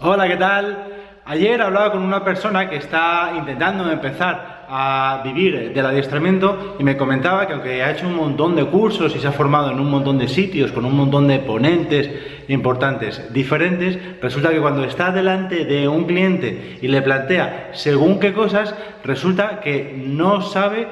[0.00, 0.78] Hola, ¿qué tal?
[1.24, 6.96] Ayer hablaba con una persona que está intentando empezar a vivir del adiestramiento y me
[6.96, 9.90] comentaba que aunque ha hecho un montón de cursos y se ha formado en un
[9.90, 12.08] montón de sitios con un montón de ponentes
[12.46, 18.32] importantes diferentes, resulta que cuando está delante de un cliente y le plantea según qué
[18.32, 20.86] cosas, resulta que no sabe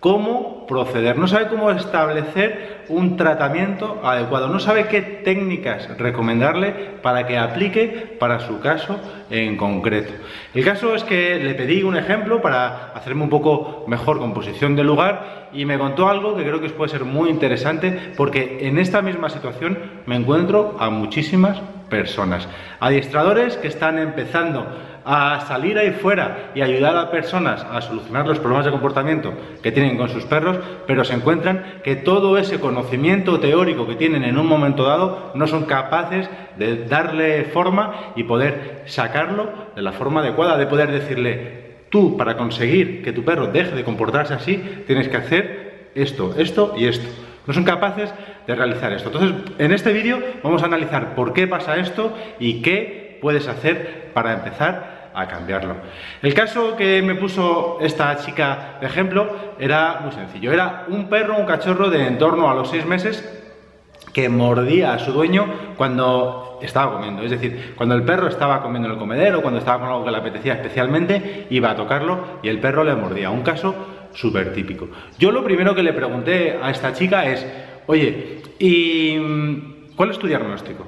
[0.00, 6.70] cómo proceder, no sabe cómo establecer un tratamiento adecuado, no sabe qué técnicas recomendarle
[7.02, 9.00] para que aplique para su caso
[9.30, 10.12] en concreto.
[10.54, 14.86] El caso es que le pedí un ejemplo para hacerme un poco mejor composición del
[14.86, 19.02] lugar y me contó algo que creo que puede ser muy interesante porque en esta
[19.02, 19.76] misma situación
[20.06, 22.48] me encuentro a muchísimas personas,
[22.80, 24.66] adiestradores que están empezando
[25.04, 29.72] a salir ahí fuera y ayudar a personas a solucionar los problemas de comportamiento que
[29.72, 34.38] tienen con sus perros, pero se encuentran que todo ese conocimiento teórico que tienen en
[34.38, 40.20] un momento dado no son capaces de darle forma y poder sacarlo de la forma
[40.20, 45.08] adecuada, de poder decirle, tú para conseguir que tu perro deje de comportarse así, tienes
[45.08, 47.08] que hacer esto, esto y esto.
[47.50, 48.14] No son capaces
[48.46, 49.08] de realizar esto.
[49.08, 54.12] Entonces, en este vídeo vamos a analizar por qué pasa esto y qué puedes hacer
[54.14, 55.74] para empezar a cambiarlo.
[56.22, 59.28] El caso que me puso esta chica de ejemplo
[59.58, 60.52] era muy sencillo.
[60.52, 63.28] Era un perro, un cachorro de en torno a los seis meses
[64.12, 67.22] que mordía a su dueño cuando estaba comiendo.
[67.24, 70.12] Es decir, cuando el perro estaba comiendo en el comedero, cuando estaba con algo que
[70.12, 73.30] le apetecía especialmente, iba a tocarlo y el perro le mordía.
[73.30, 73.74] Un caso
[74.12, 74.88] súper típico.
[75.18, 77.46] Yo lo primero que le pregunté a esta chica es,
[77.86, 80.86] oye, ¿y mm, cuál es tu diagnóstico?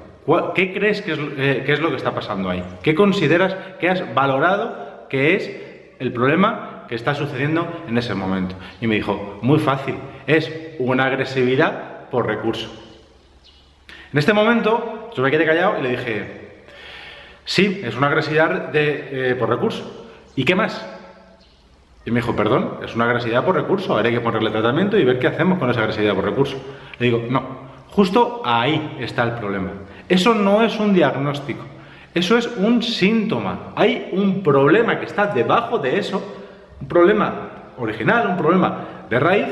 [0.55, 2.63] ¿Qué crees eh, que es, lo que está pasando ahí?
[2.81, 5.51] ¿Qué consideras que has valorado que es
[5.99, 8.55] el problema que está sucediendo en ese momento?
[8.79, 12.71] Y me dijo, muy fácil, es una agresividad por recurso.
[14.13, 16.63] En este momento yo me quedé callado y le dije,
[17.43, 20.07] sí, es una agresividad eh, por recurso.
[20.35, 20.92] ¿Y qué más?
[22.05, 25.05] Y me dijo, perdón, es una agresividad por recurso, ahora hay que ponerle tratamiento y
[25.05, 26.57] ver qué hacemos con esa agresividad por recurso.
[26.99, 27.43] Le digo, no,
[27.89, 29.69] justo ahí está el problema.
[30.09, 31.63] Eso no es un diagnóstico,
[32.13, 33.71] eso es un síntoma.
[33.75, 36.21] Hay un problema que está debajo de eso,
[36.81, 39.47] un problema original, un problema de raíz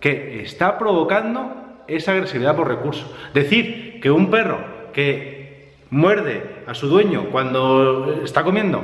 [0.00, 1.52] que está provocando
[1.86, 3.14] esa agresividad por recurso.
[3.32, 4.58] Decir que un perro
[4.92, 8.82] que muerde a su dueño cuando está comiendo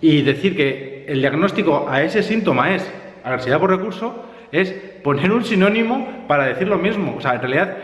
[0.00, 2.90] y decir que el diagnóstico a ese síntoma es
[3.24, 4.70] agresividad por recurso es
[5.02, 7.16] poner un sinónimo para decir lo mismo.
[7.18, 7.76] O sea, en realidad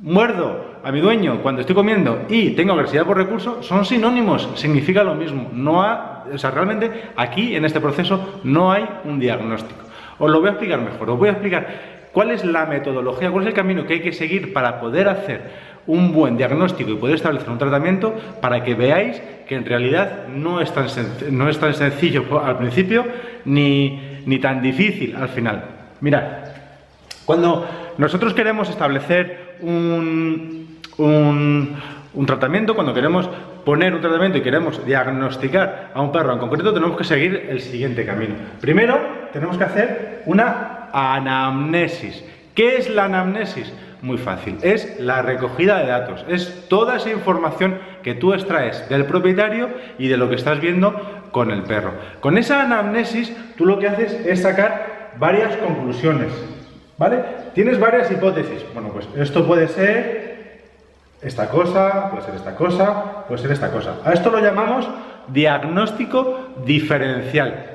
[0.00, 5.04] muerdo a mi dueño cuando estoy comiendo y tengo agresividad por recurso, son sinónimos, significa
[5.04, 5.50] lo mismo.
[5.52, 9.80] No ha, o sea, realmente aquí en este proceso no hay un diagnóstico.
[10.18, 11.66] Os lo voy a explicar mejor, os voy a explicar
[12.12, 15.71] cuál es la metodología, cuál es el camino que hay que seguir para poder hacer
[15.86, 20.60] un buen diagnóstico y poder establecer un tratamiento para que veáis que en realidad no
[20.60, 20.86] es tan,
[21.30, 23.04] no es tan sencillo al principio
[23.44, 25.64] ni, ni tan difícil al final.
[26.00, 26.22] Mirad,
[27.24, 27.66] cuando
[27.98, 33.28] nosotros queremos establecer un, un, tratamiento, cuando queremos
[33.64, 37.60] poner un tratamiento y queremos diagnosticar a un perro en concreto, tenemos que seguir el
[37.60, 38.34] siguiente camino.
[38.60, 38.98] Primero,
[39.32, 42.24] tenemos que hacer una anamnesis.
[42.54, 43.72] ¿Qué es la anamnesis?
[44.02, 49.06] Muy fácil, es la recogida de datos, es toda esa información que tú extraes del
[49.06, 50.92] propietario y de lo que estás viendo
[51.30, 51.92] con el perro.
[52.20, 56.32] Con esa anamnesis tú lo que haces es sacar varias conclusiones,
[56.98, 57.18] ¿Vale?
[57.54, 58.64] Tienes varias hipótesis.
[58.74, 60.60] Bueno, pues esto puede ser
[61.20, 63.96] esta cosa, puede ser esta cosa, puede ser esta cosa.
[64.04, 64.88] A esto lo llamamos
[65.26, 67.71] diagnóstico diferencial.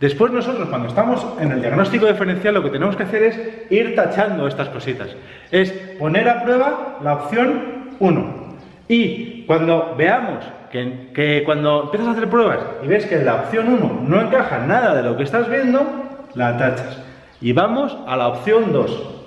[0.00, 3.96] Después nosotros cuando estamos en el diagnóstico diferencial lo que tenemos que hacer es ir
[3.96, 5.08] tachando estas cositas.
[5.50, 8.48] Es poner a prueba la opción 1.
[8.88, 13.68] Y cuando veamos que, que, cuando empiezas a hacer pruebas y ves que la opción
[13.68, 15.84] 1 no encaja nada de lo que estás viendo,
[16.34, 17.02] la tachas.
[17.40, 19.18] Y vamos a la opción 2.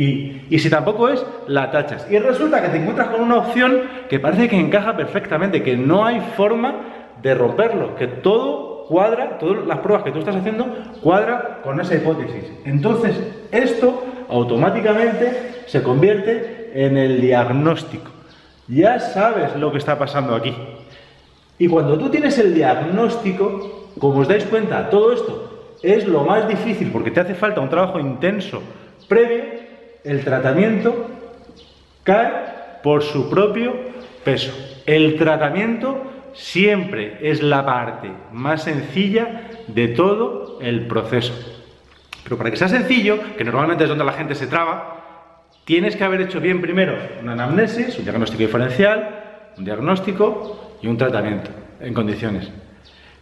[0.00, 2.06] Y, si tampoco es, la tachas.
[2.10, 6.06] Y resulta que te encuentras con una opción que parece que encaja perfectamente, que no
[6.06, 6.74] hay forma
[7.22, 10.66] de romperlo, que todo cuadra, todas las pruebas que tú estás haciendo
[11.00, 12.44] cuadra con esa hipótesis.
[12.64, 13.16] Entonces,
[13.52, 18.10] esto automáticamente se convierte en el diagnóstico.
[18.66, 20.52] Ya sabes lo que está pasando aquí.
[21.56, 26.48] Y cuando tú tienes el diagnóstico, como os dais cuenta, todo esto es lo más
[26.48, 28.60] difícil porque te hace falta un trabajo intenso
[29.06, 29.44] previo,
[30.02, 31.06] el tratamiento
[32.02, 32.30] cae
[32.82, 33.72] por su propio
[34.24, 34.52] peso.
[34.84, 35.96] El tratamiento
[36.32, 41.32] siempre es la parte más sencilla de todo el proceso.
[42.24, 46.04] Pero para que sea sencillo, que normalmente es donde la gente se traba, tienes que
[46.04, 51.50] haber hecho bien primero una anamnesis, un diagnóstico diferencial, un diagnóstico y un tratamiento
[51.80, 52.50] en condiciones.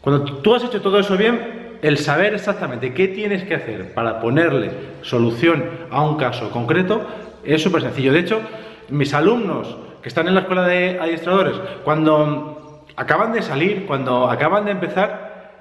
[0.00, 4.20] Cuando tú has hecho todo eso bien, el saber exactamente qué tienes que hacer para
[4.20, 4.70] ponerle
[5.02, 7.06] solución a un caso concreto
[7.44, 8.12] es súper sencillo.
[8.12, 8.40] De hecho,
[8.88, 12.57] mis alumnos que están en la escuela de adiestradores, cuando
[12.98, 15.52] acaban de salir, cuando acaban de empezar,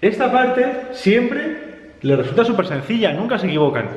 [0.00, 3.90] esta parte siempre les resulta súper sencilla, nunca se equivocan.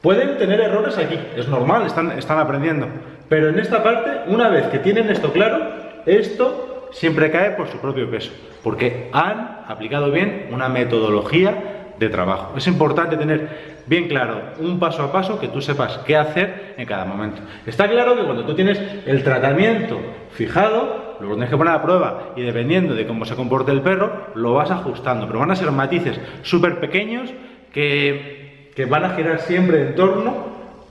[0.00, 2.88] Pueden tener errores aquí, es normal, están, están aprendiendo.
[3.28, 5.58] Pero en esta parte, una vez que tienen esto claro,
[6.06, 8.32] esto siempre cae por su propio peso,
[8.62, 12.54] porque han aplicado bien una metodología de trabajo.
[12.56, 16.86] Es importante tener bien claro un paso a paso que tú sepas qué hacer en
[16.86, 17.42] cada momento.
[17.66, 20.00] Está claro que cuando tú tienes el tratamiento
[20.30, 24.12] fijado, lo tienes que poner a prueba y dependiendo de cómo se comporte el perro,
[24.34, 27.30] lo vas ajustando, pero van a ser matices súper pequeños
[27.72, 28.44] que
[28.74, 30.34] que van a girar siempre en torno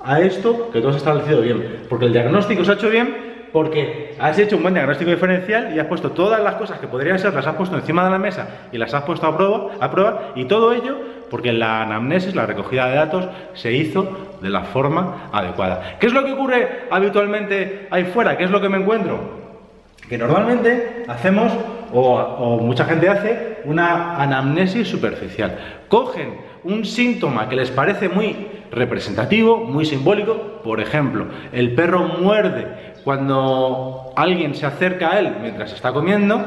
[0.03, 1.85] a esto que tú has establecido bien.
[1.89, 5.79] Porque el diagnóstico se ha hecho bien porque has hecho un buen diagnóstico diferencial y
[5.79, 8.67] has puesto todas las cosas que podrían ser, las has puesto encima de la mesa
[8.71, 10.97] y las has puesto a prueba, a prueba y todo ello
[11.29, 15.97] porque la anamnesis, la recogida de datos, se hizo de la forma adecuada.
[15.99, 18.37] ¿Qué es lo que ocurre habitualmente ahí fuera?
[18.37, 19.42] ¿Qué es lo que me encuentro?
[20.17, 21.51] Normalmente hacemos,
[21.93, 25.57] o, mucha gente hace, una anamnesis superficial.
[25.87, 32.93] Cogen un síntoma que les parece muy representativo, muy simbólico, por ejemplo, el perro muerde
[33.03, 36.43] cuando alguien se acerca a él mientras está comiendo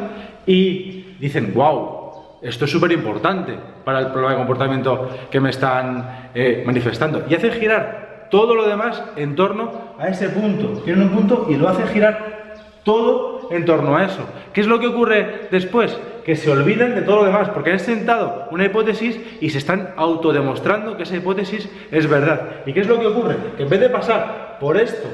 [0.46, 1.96] y dicen, wow,
[2.42, 3.54] esto es súper importante
[3.84, 7.24] para el problema de comportamiento que me están eh, manifestando.
[7.28, 10.80] Y hace girar todo lo demás en torno a ese punto.
[10.84, 12.54] Tienen un punto y lo hace girar
[12.84, 14.26] todo en torno a eso.
[14.52, 15.98] ¿Qué es lo que ocurre después?
[16.26, 19.94] que se olviden de todo lo demás, porque han sentado una hipótesis y se están
[19.96, 22.64] autodemostrando que esa hipótesis es verdad.
[22.66, 23.36] ¿Y qué es lo que ocurre?
[23.56, 25.06] Que en vez de pasar por esto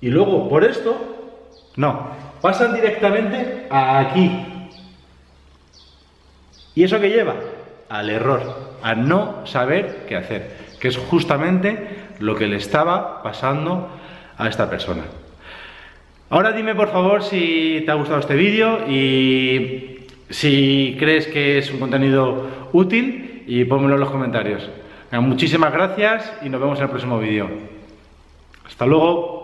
[0.00, 0.94] y luego por esto,
[1.74, 2.10] no,
[2.40, 4.30] pasan directamente a aquí.
[6.76, 7.34] ¿Y eso que lleva?
[7.88, 13.88] Al error, a no saber qué hacer, que es justamente lo que le estaba pasando
[14.38, 15.02] a esta persona.
[16.32, 21.72] Ahora dime por favor si te ha gustado este vídeo y si crees que es
[21.72, 24.70] un contenido útil y pónmelo en los comentarios.
[25.10, 27.50] Muchísimas gracias y nos vemos en el próximo vídeo.
[28.64, 29.39] Hasta luego.